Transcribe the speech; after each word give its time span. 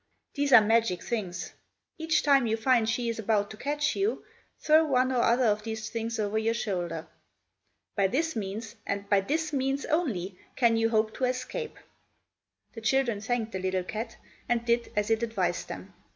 These 0.33 0.51
are 0.51 0.61
magic 0.65 1.03
things. 1.03 1.51
Each 1.99 2.23
time 2.23 2.47
you 2.47 2.57
find 2.57 2.89
she 2.89 3.07
is 3.07 3.19
about 3.19 3.51
to 3.51 3.55
catch 3.57 3.95
you, 3.95 4.23
throw 4.59 4.83
one 4.83 5.11
or 5.11 5.21
other 5.21 5.45
of 5.45 5.61
these 5.61 5.91
things 5.91 6.17
over 6.17 6.39
your 6.39 6.55
shoulder. 6.55 7.05
By 7.95 8.07
this 8.07 8.35
means, 8.35 8.75
and 8.87 9.07
by 9.11 9.21
this 9.21 9.53
means 9.53 9.85
only, 9.85 10.39
can 10.55 10.75
you 10.75 10.89
hope 10.89 11.13
to 11.17 11.25
escape." 11.25 11.77
The 12.73 12.81
children 12.81 13.21
thanked 13.21 13.51
the 13.51 13.59
little 13.59 13.83
cat, 13.83 14.17
and 14.49 14.65
did 14.65 14.91
as 14.95 15.11
it 15.11 15.21
advised 15.21 15.67
them. 15.67 15.93